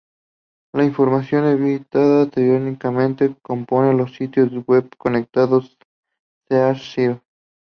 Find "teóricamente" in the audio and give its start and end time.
2.27-3.35